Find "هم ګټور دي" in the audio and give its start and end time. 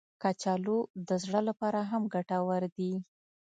1.91-2.93